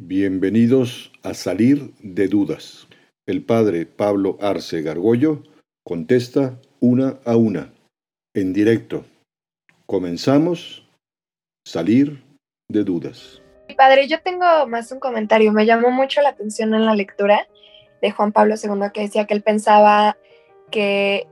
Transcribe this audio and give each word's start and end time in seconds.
Bienvenidos 0.00 1.10
a 1.24 1.34
Salir 1.34 1.92
de 1.98 2.28
Dudas. 2.28 2.86
El 3.26 3.44
padre 3.44 3.84
Pablo 3.84 4.38
Arce 4.40 4.80
Gargollo 4.80 5.42
contesta 5.84 6.60
una 6.78 7.18
a 7.24 7.34
una, 7.36 7.72
en 8.32 8.52
directo. 8.52 9.04
Comenzamos 9.86 10.88
Salir 11.66 12.22
de 12.68 12.84
Dudas. 12.84 13.42
Padre, 13.76 14.06
yo 14.06 14.22
tengo 14.22 14.68
más 14.68 14.92
un 14.92 15.00
comentario. 15.00 15.50
Me 15.50 15.66
llamó 15.66 15.90
mucho 15.90 16.22
la 16.22 16.28
atención 16.28 16.74
en 16.74 16.86
la 16.86 16.94
lectura 16.94 17.48
de 18.00 18.12
Juan 18.12 18.30
Pablo 18.30 18.54
II 18.54 18.92
que 18.94 19.00
decía 19.00 19.26
que 19.26 19.34
él 19.34 19.42
pensaba 19.42 20.16
que, 20.70 21.26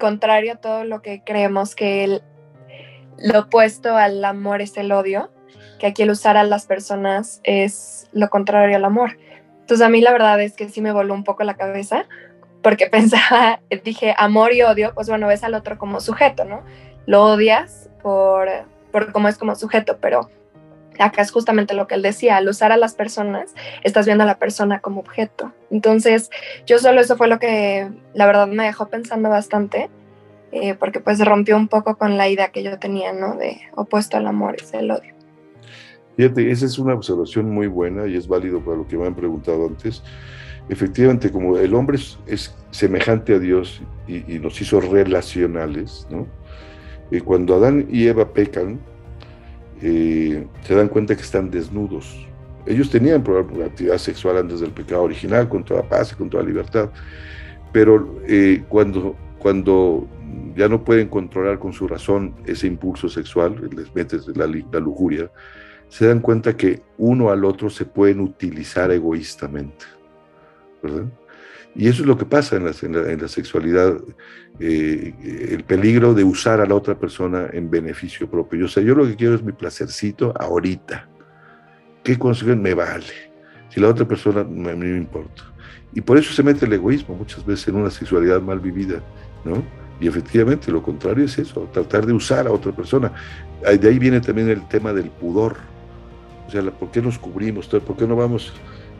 contrario 0.00 0.54
a 0.54 0.56
todo 0.56 0.82
lo 0.82 1.00
que 1.00 1.22
creemos, 1.22 1.76
que 1.76 2.02
el, 2.02 2.22
lo 3.18 3.42
opuesto 3.42 3.96
al 3.96 4.24
amor 4.24 4.62
es 4.62 4.76
el 4.76 4.90
odio 4.90 5.30
que 5.78 5.86
aquí 5.86 6.02
el 6.02 6.10
usar 6.10 6.36
a 6.36 6.44
las 6.44 6.66
personas 6.66 7.40
es 7.42 8.08
lo 8.12 8.28
contrario 8.28 8.76
al 8.76 8.84
amor. 8.84 9.18
Entonces 9.60 9.86
a 9.86 9.90
mí 9.90 10.00
la 10.00 10.12
verdad 10.12 10.40
es 10.40 10.54
que 10.54 10.68
sí 10.68 10.80
me 10.80 10.92
voló 10.92 11.14
un 11.14 11.24
poco 11.24 11.44
la 11.44 11.54
cabeza 11.54 12.06
porque 12.62 12.86
pensaba, 12.90 13.60
dije, 13.84 14.14
amor 14.18 14.52
y 14.52 14.62
odio, 14.62 14.92
pues 14.94 15.08
bueno, 15.08 15.26
ves 15.26 15.44
al 15.44 15.54
otro 15.54 15.78
como 15.78 16.00
sujeto, 16.00 16.44
¿no? 16.44 16.62
Lo 17.06 17.24
odias 17.24 17.88
por, 18.02 18.48
por 18.92 19.12
cómo 19.12 19.28
es 19.28 19.38
como 19.38 19.54
sujeto, 19.54 19.98
pero 20.00 20.28
acá 20.98 21.22
es 21.22 21.30
justamente 21.30 21.74
lo 21.74 21.86
que 21.86 21.94
él 21.94 22.02
decía, 22.02 22.36
al 22.36 22.48
usar 22.48 22.72
a 22.72 22.76
las 22.76 22.94
personas, 22.94 23.54
estás 23.82 24.06
viendo 24.06 24.24
a 24.24 24.26
la 24.26 24.38
persona 24.38 24.80
como 24.80 25.00
objeto. 25.00 25.52
Entonces, 25.70 26.30
yo 26.66 26.78
solo 26.78 27.00
eso 27.00 27.16
fue 27.16 27.28
lo 27.28 27.38
que 27.38 27.90
la 28.14 28.26
verdad 28.26 28.46
me 28.46 28.64
dejó 28.64 28.88
pensando 28.88 29.30
bastante, 29.30 29.88
eh, 30.52 30.74
porque 30.74 31.00
pues 31.00 31.24
rompió 31.24 31.56
un 31.56 31.68
poco 31.68 31.96
con 31.96 32.16
la 32.16 32.28
idea 32.28 32.48
que 32.48 32.62
yo 32.62 32.78
tenía, 32.78 33.12
¿no? 33.12 33.36
De 33.36 33.60
opuesto 33.74 34.16
al 34.16 34.26
amor 34.26 34.56
es 34.60 34.74
el 34.74 34.90
odio. 34.90 35.19
Fíjate, 36.20 36.50
esa 36.50 36.66
es 36.66 36.78
una 36.78 36.92
observación 36.92 37.48
muy 37.48 37.66
buena 37.66 38.06
y 38.06 38.14
es 38.14 38.28
válido 38.28 38.60
para 38.60 38.76
lo 38.76 38.86
que 38.86 38.98
me 38.98 39.06
han 39.06 39.14
preguntado 39.14 39.66
antes. 39.66 40.02
Efectivamente, 40.68 41.32
como 41.32 41.56
el 41.56 41.72
hombre 41.72 41.98
es, 42.26 42.54
semejante 42.70 43.36
a 43.36 43.38
Dios 43.38 43.80
y, 44.06 44.38
nos 44.38 44.60
hizo 44.60 44.82
relacionales, 44.82 46.06
¿no? 46.10 46.26
Y 47.10 47.20
cuando 47.20 47.54
Adán 47.54 47.86
y 47.90 48.06
Eva 48.06 48.34
pecan, 48.34 48.78
eh, 49.80 50.46
se 50.60 50.74
dan 50.74 50.88
cuenta 50.88 51.16
que 51.16 51.22
están 51.22 51.50
desnudos. 51.50 52.28
Ellos 52.66 52.90
tenían 52.90 53.24
una 53.26 53.64
actividad 53.64 53.96
sexual 53.96 54.36
antes 54.36 54.60
del 54.60 54.72
pecado 54.72 55.04
original, 55.04 55.48
con 55.48 55.64
toda 55.64 55.88
paz 55.88 56.12
y 56.12 56.16
con 56.16 56.28
toda 56.28 56.42
libertad, 56.42 56.90
pero 57.72 58.20
eh, 58.28 58.62
cuando, 58.68 59.16
cuando 59.38 60.06
ya 60.54 60.68
no 60.68 60.84
pueden 60.84 61.08
controlar 61.08 61.58
con 61.58 61.72
su 61.72 61.88
razón 61.88 62.34
ese 62.44 62.66
impulso 62.66 63.08
sexual, 63.08 63.70
les 63.74 63.94
metes 63.94 64.28
la, 64.36 64.46
la 64.46 64.80
lujuria, 64.80 65.30
se 65.90 66.06
dan 66.06 66.20
cuenta 66.20 66.56
que 66.56 66.82
uno 66.96 67.30
al 67.30 67.44
otro 67.44 67.68
se 67.68 67.84
pueden 67.84 68.20
utilizar 68.20 68.90
egoístamente. 68.90 69.84
¿verdad? 70.82 71.04
Y 71.74 71.88
eso 71.88 72.02
es 72.02 72.08
lo 72.08 72.16
que 72.18 72.24
pasa 72.24 72.56
en 72.56 72.64
la, 72.64 73.28
sexualidad, 73.28 73.96
eh, 74.58 75.14
el 75.50 75.62
peligro 75.64 76.14
de 76.14 76.24
usar 76.24 76.60
a 76.60 76.66
la 76.66 76.74
otra 76.74 76.98
persona 76.98 77.48
en 77.52 77.70
beneficio 77.70 78.28
propio. 78.28 78.60
Yo 78.60 78.68
sé, 78.68 78.84
yo 78.84 78.94
lo 78.94 79.06
que 79.06 79.14
quiero 79.14 79.34
es 79.34 79.42
mi 79.42 79.52
placercito 79.52 80.34
ahorita. 80.38 81.08
¿Qué 82.02 82.18
consiguen? 82.18 82.60
Me 82.60 82.74
vale. 82.74 83.30
Si 83.68 83.80
la 83.80 83.88
otra 83.88 84.06
persona, 84.06 84.42
no 84.42 84.76
me 84.76 84.96
importa. 84.96 85.44
Y 85.94 86.00
por 86.00 86.18
eso 86.18 86.32
se 86.32 86.42
mete 86.42 86.66
el 86.66 86.72
egoísmo 86.72 87.14
muchas 87.14 87.44
veces 87.44 87.68
en 87.68 87.76
una 87.76 87.90
sexualidad 87.90 88.40
mal 88.40 88.58
vivida, 88.58 89.00
¿no? 89.44 89.62
Y 90.00 90.08
efectivamente 90.08 90.72
lo 90.72 90.82
contrario 90.82 91.24
es 91.24 91.38
eso, 91.38 91.68
tratar 91.72 92.06
de 92.06 92.12
usar 92.12 92.46
a 92.46 92.52
otra 92.52 92.72
persona. 92.72 93.12
De 93.62 93.88
ahí 93.88 93.98
viene 93.98 94.20
también 94.20 94.48
el 94.48 94.66
tema 94.66 94.92
del 94.92 95.10
pudor, 95.10 95.56
o 96.50 96.52
sea, 96.52 96.70
¿por 96.72 96.90
qué 96.90 97.00
nos 97.00 97.16
cubrimos? 97.16 97.68
¿Por 97.68 97.96
qué 97.96 98.06
no 98.06 98.16
vamos 98.16 98.52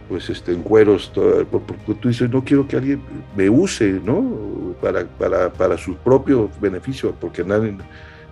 pues, 0.09 0.31
este, 0.31 0.53
en 0.53 0.63
cueros? 0.63 1.11
Porque 1.51 1.95
tú 2.01 2.09
dices, 2.09 2.31
no 2.31 2.45
quiero 2.45 2.69
que 2.69 2.77
alguien 2.77 3.03
me 3.37 3.51
use, 3.51 4.01
¿no? 4.05 4.75
Para, 4.81 5.05
para, 5.05 5.53
para 5.53 5.77
su 5.77 5.97
propio 5.97 6.49
beneficio, 6.61 7.13
porque 7.21 7.43
nadie, 7.43 7.77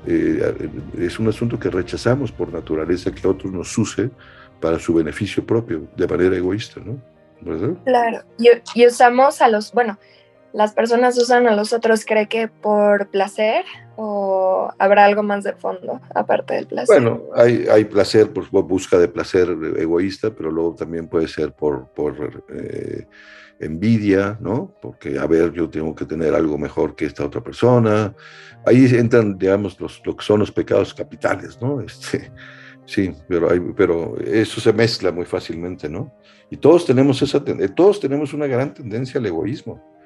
eh, 0.07 0.71
es 0.99 1.19
un 1.19 1.29
asunto 1.29 1.59
que 1.59 1.69
rechazamos 1.69 2.31
por 2.31 2.53
naturaleza, 2.53 3.11
que 3.11 3.27
otros 3.27 3.53
nos 3.53 3.77
use 3.77 4.11
para 4.61 4.79
su 4.79 4.95
beneficio 4.95 5.45
propio, 5.45 5.89
de 5.97 6.07
manera 6.07 6.37
egoísta, 6.37 6.81
¿no? 6.85 6.97
¿verdad? 7.41 7.77
Claro, 7.85 8.23
y, 8.39 8.49
y, 8.75 8.87
usamos 8.87 9.41
a 9.43 9.49
los, 9.49 9.73
bueno, 9.73 9.99
las 10.53 10.73
personas 10.73 11.17
usan 11.19 11.47
a 11.47 11.55
los 11.55 11.73
otros, 11.73 12.05
cree 12.05 12.27
que 12.27 12.49
por 12.49 13.09
placer 13.09 13.65
o 13.97 14.71
habrá 14.79 15.05
algo 15.05 15.23
más 15.23 15.45
de 15.45 15.53
fondo 15.53 16.01
aparte 16.15 16.55
del 16.55 16.67
placer. 16.67 17.01
Bueno, 17.01 17.23
hay, 17.35 17.85
placer 17.85 18.33
por 18.33 18.49
busca 18.63 18.99
de 18.99 19.09
placer 19.09 19.49
egoísta, 19.77 20.31
pero 20.31 20.51
luego 20.51 20.75
también 20.75 21.09
puede 21.09 21.29
ser 21.29 21.53
por, 21.53 21.91
eh, 22.51 23.07
envidia, 23.61 24.39
¿no? 24.41 24.73
Porque, 24.81 25.19
a 25.19 25.27
ver, 25.27 25.53
yo 25.53 25.69
tengo 25.69 25.95
que 25.95 26.07
tener 26.07 26.35
algo 26.35 26.57
mejor 26.57 26.95
que 26.95 27.07
esta 27.07 27.25
otra 27.27 27.43
persona. 27.43 28.15
Ahí 28.65 28.87
entran, 28.95 29.37
digamos, 29.37 29.79
los, 29.81 30.01
lo 30.07 30.17
que 30.17 30.25
son 30.25 30.41
los 30.41 30.53
pecados 30.53 30.95
capitales, 30.95 31.59
¿no? 31.61 31.81
Este, 31.81 32.31
sí, 32.87 33.13
pero, 33.29 33.51
hay, 33.51 33.61
pero 33.77 34.17
eso 34.21 34.61
se 34.61 34.73
mezcla 34.73 35.11
muy 35.11 35.25
fácilmente, 35.25 35.89
¿no? 35.89 36.15
Y 36.51 36.57
todos 36.57 36.87
tenemos 36.87 37.21
esa, 37.21 37.43
todos 37.75 38.01
tenemos 38.01 38.33
una 38.33 38.47
gran 38.47 38.73
tendencia 38.73 39.19
al 39.19 39.27
egoísmo 39.27 39.98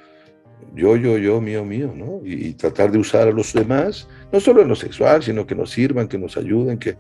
yo, 0.75 0.97
yo, 0.97 1.19
yo, 1.19 1.41
mío, 1.41 1.65
mío, 1.65 1.93
¿no? 1.95 2.21
Y, 2.25 2.55
tratar 2.55 2.91
de 2.91 2.99
usar 2.99 3.29
a 3.29 3.33
los 3.33 3.53
demás, 3.53 4.09
no 4.33 4.41
solo 4.41 4.63
en 4.63 4.69
lo 4.69 4.75
sexual, 4.75 5.23
sino 5.23 5.47
que 5.47 5.55
nos 5.55 5.71
sirvan, 5.71 6.09
que 6.09 6.19
nos 6.19 6.37
ayuden, 6.37 6.79
que, 6.79 6.97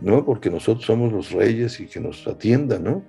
¿no? 0.00 0.24
Porque 0.24 0.50
nosotros 0.50 0.84
somos 0.84 1.12
los 1.12 1.32
reyes 1.32 1.80
y 1.80 1.86
que 1.86 2.00
nos 2.00 2.26
atiendan, 2.26 2.84
¿no? 2.84 3.04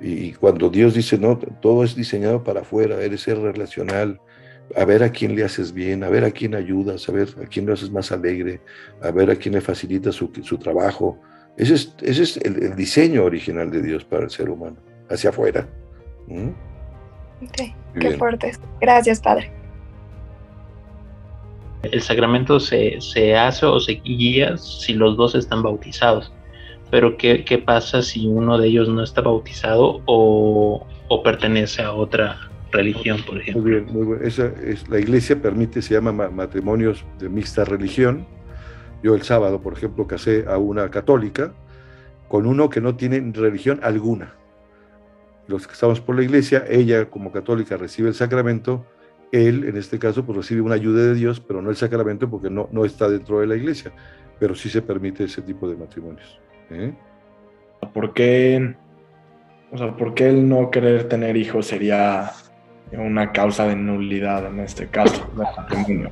Y, 0.00 0.32
cuando 0.32 0.68
Dios 0.68 0.94
dice, 0.94 1.18
no, 1.18 1.38
todo 1.38 1.84
es 1.84 1.94
diseñado 1.94 2.44
para 2.44 2.60
afuera, 2.60 3.02
eres 3.02 3.22
ser 3.22 3.38
relacional, 3.38 4.20
a 4.76 4.84
ver 4.84 5.02
a 5.02 5.10
quién 5.10 5.34
le 5.34 5.44
haces 5.44 5.72
bien, 5.72 6.04
a 6.04 6.08
ver 6.08 6.24
a 6.24 6.30
quién 6.30 6.54
ayudas, 6.54 7.08
a 7.08 7.12
ver 7.12 7.28
a 7.42 7.46
quién 7.46 7.66
lo 7.66 7.74
haces 7.74 7.90
más 7.90 8.12
alegre, 8.12 8.60
a 9.02 9.10
ver 9.10 9.30
a 9.30 9.36
quién 9.36 9.54
le 9.54 9.60
facilita 9.60 10.12
su, 10.12 10.30
su 10.42 10.58
trabajo. 10.58 11.20
Ese 11.56 11.74
es, 11.74 11.94
ese 12.02 12.22
es 12.22 12.36
el, 12.38 12.74
diseño 12.74 13.24
original 13.24 13.70
de 13.70 13.82
Dios 13.82 14.04
para 14.04 14.24
el 14.24 14.30
ser 14.30 14.50
humano, 14.50 14.76
hacia 15.08 15.30
afuera. 15.30 15.68
Qué 18.00 18.10
fuerte. 18.16 18.52
Gracias, 18.80 19.20
Padre. 19.20 19.50
El 21.82 22.00
sacramento 22.00 22.60
se, 22.60 23.36
hace 23.36 23.66
o 23.66 23.78
se 23.78 23.92
guía 23.92 24.56
si 24.56 24.94
los 24.94 25.16
dos 25.16 25.34
están 25.34 25.62
bautizados. 25.62 26.32
Pero 26.90 27.16
¿qué, 27.16 27.62
pasa 27.64 28.02
si 28.02 28.26
uno 28.26 28.58
de 28.58 28.68
ellos 28.68 28.88
no 28.88 29.02
está 29.02 29.20
bautizado 29.20 30.00
o, 30.06 30.86
pertenece 31.22 31.82
a 31.82 31.92
otra 31.92 32.38
religión, 32.72 33.18
por 33.26 33.38
ejemplo? 33.38 33.62
Muy 33.62 33.70
bien, 33.72 33.86
muy 33.92 34.06
bien. 34.06 34.26
Esa 34.26 34.52
es, 34.62 34.88
la 34.88 34.98
iglesia 34.98 35.40
permite, 35.40 35.82
se 35.82 35.94
llama 35.94 36.12
matrimonios 36.12 37.04
de 37.18 37.28
mixta 37.28 37.64
religión. 37.64 38.26
Yo 39.02 39.14
el 39.14 39.22
sábado, 39.22 39.60
por 39.60 39.74
ejemplo, 39.74 40.06
casé 40.06 40.46
a 40.48 40.56
una 40.56 40.90
católica 40.90 41.52
con 42.28 42.46
uno 42.46 42.70
que 42.70 42.80
no 42.80 42.96
tiene 42.96 43.20
religión 43.34 43.80
alguna 43.82 44.34
los 45.46 45.66
que 45.66 45.74
estamos 45.74 46.00
por 46.00 46.16
la 46.16 46.22
iglesia, 46.22 46.64
ella 46.68 47.10
como 47.10 47.32
católica 47.32 47.76
recibe 47.76 48.08
el 48.08 48.14
sacramento, 48.14 48.86
él 49.32 49.64
en 49.64 49.76
este 49.76 49.98
caso 49.98 50.24
pues 50.24 50.36
recibe 50.36 50.60
una 50.60 50.74
ayuda 50.74 51.02
de 51.02 51.14
Dios, 51.14 51.40
pero 51.40 51.60
no 51.60 51.70
el 51.70 51.76
sacramento 51.76 52.30
porque 52.30 52.50
no, 52.50 52.68
no 52.72 52.84
está 52.84 53.08
dentro 53.08 53.40
de 53.40 53.46
la 53.46 53.56
iglesia, 53.56 53.92
pero 54.38 54.54
sí 54.54 54.70
se 54.70 54.82
permite 54.82 55.24
ese 55.24 55.42
tipo 55.42 55.68
de 55.68 55.76
matrimonios. 55.76 56.40
¿eh? 56.70 56.92
¿Por 57.92 58.14
qué, 58.14 58.74
o 59.72 59.78
sea, 59.78 59.96
¿por 59.96 60.14
qué 60.14 60.28
el 60.28 60.48
no 60.48 60.70
querer 60.70 61.08
tener 61.08 61.36
hijos 61.36 61.66
sería 61.66 62.30
una 62.92 63.32
causa 63.32 63.66
de 63.66 63.76
nulidad 63.76 64.46
en 64.46 64.60
este 64.60 64.86
caso 64.86 65.26
del 65.36 65.46
matrimonio? 65.56 66.10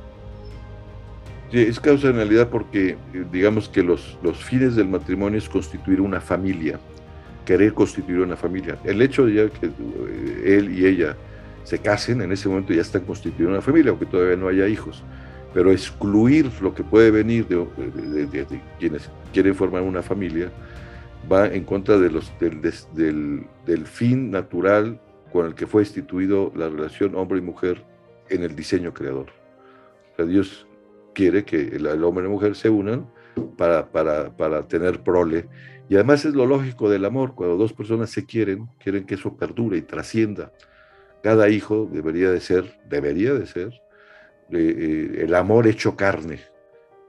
Sí, 1.51 1.59
es 1.59 1.79
causa 1.79 2.07
de 2.07 2.13
nulidad 2.13 2.49
porque 2.49 2.97
eh, 3.13 3.25
digamos 3.31 3.69
que 3.69 3.83
los, 3.83 4.17
los 4.21 4.43
fines 4.43 4.75
del 4.75 4.87
matrimonio 4.87 5.37
es 5.37 5.47
constituir 5.47 6.01
una 6.01 6.19
familia 6.19 6.79
querer 7.45 7.73
constituir 7.73 8.21
una 8.21 8.35
familia. 8.35 8.77
El 8.83 9.01
hecho 9.01 9.25
de 9.25 9.49
que 9.49 9.67
eh, 9.67 10.57
él 10.57 10.77
y 10.77 10.85
ella 10.85 11.15
se 11.63 11.79
casen, 11.79 12.21
en 12.21 12.31
ese 12.31 12.49
momento 12.49 12.73
ya 12.73 12.81
están 12.81 13.05
constituyendo 13.05 13.51
una 13.51 13.61
familia, 13.61 13.91
aunque 13.91 14.05
todavía 14.05 14.35
no 14.35 14.47
haya 14.47 14.67
hijos. 14.67 15.03
Pero 15.53 15.71
excluir 15.71 16.49
lo 16.61 16.73
que 16.73 16.83
puede 16.83 17.11
venir 17.11 17.47
de, 17.47 18.61
quienes 18.79 19.09
quieren 19.31 19.53
formar 19.53 19.83
una 19.83 20.01
familia 20.01 20.51
va 21.31 21.47
en 21.47 21.63
contra 21.63 21.97
de 21.97 22.09
los, 22.09 22.31
del, 22.39 23.45
del, 23.65 23.85
fin 23.85 24.31
natural 24.31 24.99
con 25.31 25.45
el 25.45 25.55
que 25.55 25.67
fue 25.67 25.83
instituido 25.83 26.51
la 26.55 26.69
relación 26.69 27.15
hombre 27.15 27.37
y 27.37 27.41
mujer 27.41 27.83
en 28.29 28.43
el 28.43 28.55
diseño 28.55 28.93
creador. 28.93 29.27
Dios 30.17 30.67
quiere 31.13 31.43
que 31.43 31.75
el, 31.75 32.03
hombre 32.03 32.23
y 32.23 32.27
la 32.27 32.33
mujer 32.33 32.55
se 32.55 32.69
unan 32.69 33.07
para, 33.57 33.91
para, 33.91 34.35
para 34.35 34.67
tener 34.67 35.01
prole 35.01 35.47
y 35.89 35.95
además 35.95 36.25
es 36.25 36.33
lo 36.33 36.45
lógico 36.45 36.89
del 36.89 37.05
amor, 37.05 37.35
cuando 37.35 37.57
dos 37.57 37.73
personas 37.73 38.09
se 38.09 38.25
quieren, 38.25 38.67
quieren 38.79 39.05
que 39.05 39.15
eso 39.15 39.35
perdure 39.35 39.77
y 39.77 39.81
trascienda. 39.81 40.51
Cada 41.21 41.49
hijo 41.49 41.89
debería 41.91 42.31
de 42.31 42.39
ser, 42.39 42.79
debería 42.89 43.33
de 43.33 43.45
ser, 43.45 43.67
eh, 44.49 44.75
eh, 44.77 45.23
el 45.23 45.35
amor 45.35 45.67
hecho 45.67 45.95
carne 45.95 46.39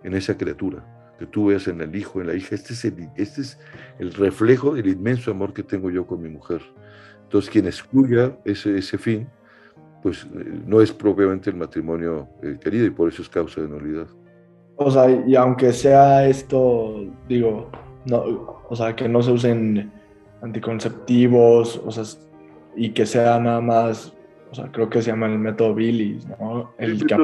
en 0.03 0.15
esa 0.15 0.37
criatura. 0.37 0.91
que 1.17 1.27
tú 1.27 1.47
veas 1.47 1.69
en 1.69 1.81
el 1.81 1.95
hijo, 1.95 2.21
en 2.21 2.27
la 2.27 2.35
hija, 2.35 2.57
este 2.57 2.73
es 2.73 2.85
el, 2.85 3.09
este 3.15 3.43
es 3.43 3.59
el 4.01 4.13
reflejo 4.13 4.75
del 4.75 4.89
inmenso 4.89 5.31
amor 5.31 5.55
que 5.55 5.63
tengo 5.63 5.89
yo 5.89 6.09
con 6.09 6.21
mi 6.21 6.29
mujer. 6.29 6.61
Entonces, 7.23 7.49
quien 7.49 7.67
excluya 7.67 8.37
ese, 8.45 8.77
ese 8.77 8.99
fin, 8.99 9.29
pues 10.03 10.25
eh, 10.25 10.61
no 10.67 10.81
es 10.81 10.93
propiamente 10.93 11.51
el 11.51 11.57
matrimonio 11.57 12.29
eh, 12.43 12.59
querido 12.61 12.85
y 12.85 12.91
por 12.91 13.09
eso 13.09 13.23
es 13.23 13.29
causa 13.29 13.61
de 13.61 13.69
nulidad. 13.69 14.09
O 14.77 14.91
sea, 14.91 15.09
y 15.27 15.37
aunque 15.37 15.73
sea 15.73 16.27
esto, 16.27 17.05
digo, 17.29 17.71
no, 18.07 18.63
o 18.69 18.77
sea, 18.77 18.97
que 18.97 19.09
no 19.09 19.23
se 19.23 19.31
usen 19.31 19.93
anticonceptivos, 20.43 21.81
o 21.85 21.91
sea, 21.91 22.05
y 22.77 22.91
que 22.91 23.07
sea 23.07 23.39
nada 23.39 23.61
más, 23.61 24.13
o 24.51 24.55
sea, 24.55 24.71
creo 24.73 24.91
que 24.91 25.01
se 25.01 25.11
llama 25.11 25.27
el 25.27 25.39
método 25.39 25.75
Billis, 25.75 26.27
¿no? 26.27 26.73
El 26.79 27.05
que 27.07 27.17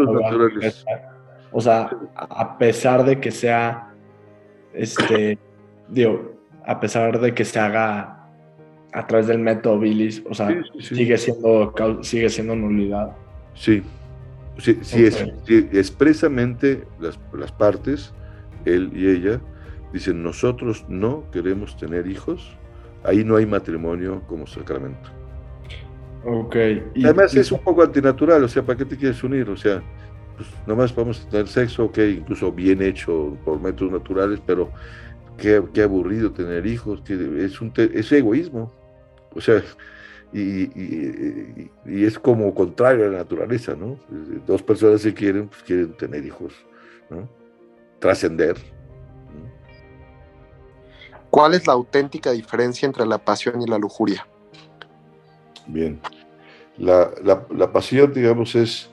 o 1.52 1.60
sea, 1.60 1.90
a 2.14 2.58
pesar 2.58 3.04
de 3.04 3.18
que 3.20 3.32
sea, 3.32 3.92
este, 4.72 5.36
digo, 5.88 6.32
a 6.64 6.78
pesar 6.78 7.18
de 7.18 7.34
que 7.34 7.44
se 7.44 7.58
haga 7.58 8.28
a 8.92 9.06
través 9.06 9.26
del 9.26 9.38
método 9.38 9.78
Billis, 9.80 10.22
o 10.30 10.34
sea, 10.34 10.62
sigue 10.80 11.18
siendo 11.18 11.74
sigue 12.02 12.28
siendo 12.28 12.54
nulidad. 12.54 13.16
Sí, 13.54 13.82
sí, 14.58 14.78
sí, 14.82 15.04
es, 15.04 15.24
expresamente 15.72 16.84
las, 17.00 17.18
las 17.32 17.52
partes, 17.52 18.12
él 18.64 18.90
y 18.94 19.08
ella, 19.08 19.40
dicen, 19.92 20.22
nosotros 20.22 20.84
no 20.88 21.24
queremos 21.30 21.76
tener 21.76 22.06
hijos, 22.06 22.56
ahí 23.04 23.24
no 23.24 23.36
hay 23.36 23.46
matrimonio 23.46 24.22
como 24.26 24.46
sacramento. 24.46 25.10
Ok. 26.24 26.56
Además 27.02 27.34
es 27.34 27.50
un 27.50 27.60
poco 27.60 27.82
antinatural, 27.82 28.44
o 28.44 28.48
sea, 28.48 28.62
¿para 28.62 28.78
qué 28.78 28.84
te 28.84 28.96
quieres 28.96 29.22
unir? 29.24 29.48
O 29.48 29.56
sea, 29.56 29.82
pues 30.36 30.48
nomás 30.66 30.94
vamos 30.94 31.24
a 31.24 31.30
tener 31.30 31.48
sexo, 31.48 31.84
ok, 31.86 31.98
incluso 31.98 32.52
bien 32.52 32.82
hecho 32.82 33.36
por 33.44 33.60
métodos 33.60 33.92
naturales, 33.92 34.40
pero 34.44 34.70
qué, 35.38 35.62
qué 35.72 35.82
aburrido 35.82 36.32
tener 36.32 36.66
hijos, 36.66 37.00
que 37.02 37.14
es, 37.44 37.60
un 37.60 37.72
es 37.76 38.12
egoísmo. 38.12 38.72
O 39.34 39.40
sea, 39.40 39.62
y, 40.32 40.40
y, 40.40 41.70
y, 41.86 42.04
es 42.04 42.18
como 42.18 42.54
contrario 42.54 43.06
a 43.06 43.08
la 43.08 43.18
naturaleza, 43.18 43.74
¿no? 43.74 43.98
Dos 44.46 44.62
personas 44.62 45.02
que 45.02 45.12
quieren, 45.12 45.48
pues 45.48 45.62
quieren 45.62 45.92
tener 45.94 46.24
hijos, 46.24 46.52
¿no? 47.08 47.28
Trascender. 47.98 48.56
¿Cuál 51.30 51.54
es 51.54 51.66
la 51.66 51.72
auténtica 51.72 52.32
diferencia 52.32 52.86
entre 52.86 53.06
la 53.06 53.18
pasión 53.18 53.62
y 53.62 53.66
la 53.66 53.78
lujuria? 53.78 54.26
Bien. 55.66 56.00
La, 56.76 57.10
la, 57.22 57.72
pasión, 57.72 58.12
digamos, 58.12 58.54
es, 58.54 58.88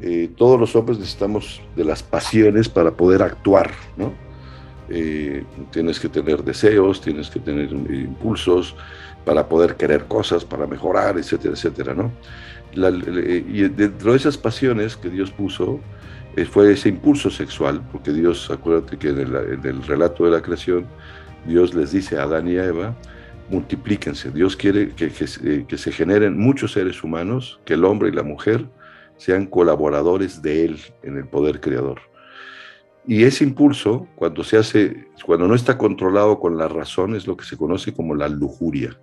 eh, 0.00 0.30
todos 0.36 0.58
los 0.58 0.74
hombres 0.76 0.98
necesitamos 0.98 1.62
de 1.76 1.84
las 1.84 2.02
pasiones 2.02 2.68
para 2.68 2.90
poder 2.90 3.22
actuar, 3.22 3.70
¿no? 3.96 4.12
Tienes 5.70 6.00
que 6.00 6.08
tener 6.08 6.42
deseos, 6.42 7.00
tienes 7.00 7.30
que 7.30 7.38
tener 7.38 7.70
impulsos 7.72 8.74
para 9.24 9.48
poder 9.48 9.76
querer 9.76 10.06
cosas, 10.06 10.44
para 10.44 10.66
mejorar, 10.66 11.16
etcétera, 11.18 11.54
etcétera, 11.54 11.94
¿no? 11.94 12.10
y 12.72 13.62
dentro 13.68 14.12
de 14.12 14.16
esas 14.16 14.38
pasiones 14.38 14.96
que 14.96 15.08
Dios 15.08 15.30
puso, 15.32 15.80
eh, 16.36 16.44
fue 16.44 16.72
ese 16.72 16.88
impulso 16.88 17.28
sexual, 17.30 17.82
porque 17.90 18.12
Dios, 18.12 18.50
acuérdate 18.50 18.96
que 18.96 19.08
en 19.08 19.18
el, 19.18 19.82
relato 19.86 20.24
de 20.24 20.30
la 20.30 20.42
creación, 20.42 20.86
Dios 21.44 21.74
les 21.74 21.90
dice 21.90 22.18
a 22.18 22.22
Adán 22.22 22.46
y 22.46 22.56
a 22.56 22.66
Eva, 22.66 22.94
multiplíquense. 23.48 24.30
Dios 24.30 24.54
quiere 24.54 24.92
eh, 24.96 25.64
que, 25.66 25.78
se 25.78 25.92
generen 25.92 26.38
muchos 26.38 26.72
seres 26.72 27.02
humanos, 27.02 27.58
que 27.64 27.74
el 27.74 27.84
hombre 27.84 28.10
y 28.10 28.12
la 28.12 28.22
mujer 28.22 28.66
sean 29.16 29.46
colaboradores 29.46 30.40
de 30.40 30.66
Él 30.66 30.78
en 31.02 31.16
el 31.16 31.26
poder 31.26 31.60
creador. 31.60 32.00
Y 33.06 33.24
ese 33.24 33.44
impulso, 33.44 34.06
cuando 34.16 34.44
se 34.44 34.56
hace, 34.56 35.08
cuando 35.24 35.48
no 35.48 35.54
está 35.54 35.78
controlado 35.78 36.38
con 36.38 36.58
la 36.58 36.68
razón, 36.68 37.16
es 37.16 37.26
lo 37.26 37.36
que 37.36 37.44
se 37.44 37.56
conoce 37.56 37.92
como 37.94 38.14
la 38.14 38.28
lujuria. 38.28 38.98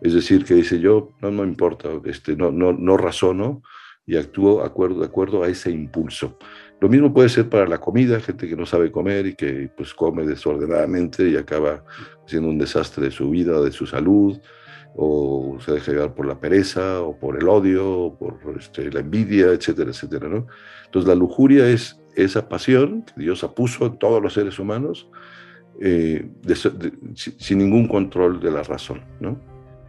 Es 0.00 0.14
decir, 0.14 0.44
que 0.44 0.54
dice 0.54 0.80
yo, 0.80 1.10
no 1.20 1.30
me 1.30 1.44
importa, 1.44 1.88
este, 2.04 2.36
no, 2.36 2.50
no, 2.50 2.72
no 2.72 2.96
razono 2.96 3.62
y 4.06 4.16
actúo 4.16 4.62
acuerdo, 4.62 5.00
de 5.00 5.06
acuerdo 5.06 5.42
a 5.42 5.48
ese 5.48 5.70
impulso. 5.70 6.38
Lo 6.80 6.88
mismo 6.88 7.12
puede 7.14 7.28
ser 7.28 7.48
para 7.48 7.66
la 7.66 7.80
comida, 7.80 8.20
gente 8.20 8.48
que 8.48 8.56
no 8.56 8.66
sabe 8.66 8.90
comer 8.90 9.26
y 9.26 9.34
que 9.34 9.70
pues 9.74 9.94
come 9.94 10.26
desordenadamente 10.26 11.28
y 11.28 11.36
acaba 11.36 11.84
siendo 12.26 12.48
un 12.48 12.58
desastre 12.58 13.06
de 13.06 13.10
su 13.10 13.30
vida, 13.30 13.60
de 13.60 13.72
su 13.72 13.86
salud, 13.86 14.38
o 14.96 15.58
se 15.64 15.72
deja 15.72 15.92
llevar 15.92 16.14
por 16.14 16.26
la 16.26 16.38
pereza, 16.38 17.00
o 17.00 17.18
por 17.18 17.36
el 17.36 17.48
odio, 17.48 17.90
o 17.90 18.18
por 18.18 18.38
este, 18.58 18.90
la 18.92 19.00
envidia, 19.00 19.46
etcétera, 19.52 19.90
etcétera, 19.90 20.28
¿no? 20.28 20.46
Entonces 20.84 21.08
la 21.08 21.14
lujuria 21.14 21.68
es 21.68 21.98
esa 22.16 22.48
pasión 22.48 23.02
que 23.02 23.22
Dios 23.22 23.44
puesto 23.54 23.86
en 23.86 23.98
todos 23.98 24.22
los 24.22 24.34
seres 24.34 24.58
humanos 24.58 25.08
eh, 25.80 26.28
sin 27.14 27.58
ningún 27.58 27.88
control 27.88 28.40
de 28.40 28.50
la 28.50 28.62
razón, 28.62 29.02
¿no? 29.20 29.38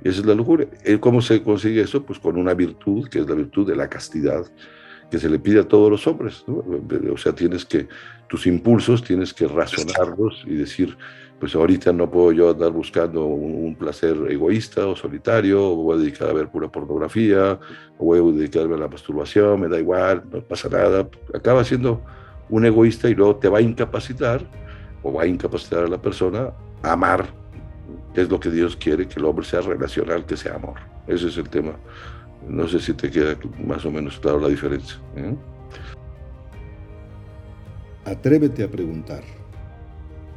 esa 0.05 0.19
es 0.19 0.25
la 0.25 0.35
lujuria. 0.35 0.67
¿Cómo 0.99 1.19
se 1.19 1.41
consigue 1.41 1.81
eso? 1.81 2.05
Pues 2.05 2.19
con 2.19 2.37
una 2.37 2.53
virtud, 2.53 3.09
que 3.09 3.19
es 3.19 3.27
la 3.27 3.33
virtud 3.33 3.67
de 3.67 3.75
la 3.75 3.89
castidad, 3.89 4.45
que 5.09 5.17
se 5.17 5.27
le 5.27 5.39
pide 5.39 5.61
a 5.61 5.67
todos 5.67 5.89
los 5.89 6.05
hombres. 6.05 6.45
O 6.47 7.17
sea, 7.17 7.33
tienes 7.33 7.65
que, 7.65 7.87
tus 8.27 8.45
impulsos 8.45 9.03
tienes 9.03 9.33
que 9.33 9.47
razonarlos 9.47 10.43
y 10.45 10.53
decir, 10.53 10.95
pues 11.39 11.53
ahorita 11.55 11.91
no 11.91 12.09
puedo 12.09 12.31
yo 12.31 12.49
andar 12.49 12.71
buscando 12.71 13.25
un, 13.25 13.75
placer 13.75 14.15
egoísta 14.29 14.87
o 14.87 14.95
solitario, 14.95 15.71
o 15.71 15.75
voy 15.75 15.97
a 15.97 16.01
dedicar 16.01 16.29
a 16.29 16.33
ver 16.33 16.47
pura 16.49 16.69
pornografía, 16.69 17.59
o 17.97 18.05
voy 18.05 18.19
a 18.19 18.37
dedicarme 18.37 18.75
a 18.75 18.79
la 18.79 18.87
masturbación, 18.87 19.59
me 19.59 19.67
da 19.67 19.79
igual, 19.79 20.23
no 20.31 20.41
pasa 20.41 20.69
nada. 20.69 21.07
Acaba 21.33 21.63
siendo 21.63 22.01
un 22.49 22.65
egoísta 22.65 23.09
y 23.09 23.15
luego 23.15 23.35
te 23.35 23.49
va 23.49 23.57
a 23.57 23.61
incapacitar, 23.61 24.41
o 25.03 25.11
va 25.11 25.23
a 25.23 25.27
incapacitar 25.27 25.83
a 25.83 25.87
la 25.87 26.01
persona 26.01 26.51
a 26.81 26.93
amar, 26.93 27.25
es 28.15 28.29
lo 28.29 28.39
que 28.39 28.49
Dios 28.49 28.77
quiere, 28.77 29.07
que 29.07 29.19
el 29.19 29.25
hombre 29.25 29.45
sea 29.45 29.61
relacional, 29.61 30.25
que 30.25 30.37
sea 30.37 30.55
amor. 30.55 30.75
Ese 31.07 31.27
es 31.27 31.37
el 31.37 31.49
tema 31.49 31.75
no 32.47 32.67
sé 32.67 32.79
si 32.79 32.93
te 32.93 33.09
queda 33.09 33.37
más 33.65 33.85
o 33.85 33.91
menos 33.91 34.19
claro 34.19 34.39
la 34.39 34.49
diferencia. 34.49 34.97
¿eh? 35.15 35.35
Atrévete 38.05 38.63
a 38.63 38.69
preguntar. 38.69 39.23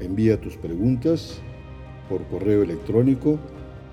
Envía 0.01 0.41
tus 0.41 0.57
preguntas 0.57 1.41
por 2.09 2.25
correo 2.29 2.63
electrónico 2.63 3.39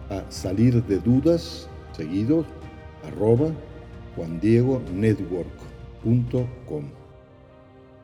a 0.09 0.23
salir 0.29 0.83
de 0.83 0.99
dudas 0.99 1.67
seguido 1.93 2.45
arroba 3.03 3.51
juandiegonetwork.com. 4.15 6.83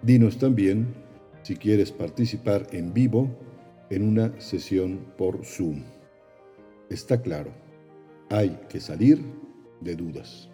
Dinos 0.01 0.38
también 0.38 0.88
si 1.44 1.56
quieres 1.56 1.92
participar 1.92 2.65
en 2.71 2.92
vivo 2.94 3.30
en 3.89 4.07
una 4.07 4.39
sesión 4.39 5.00
por 5.18 5.44
Zoom. 5.45 5.81
Está 6.89 7.21
claro, 7.21 7.51
hay 8.30 8.57
que 8.69 8.80
salir 8.80 9.21
de 9.80 9.95
dudas. 9.95 10.51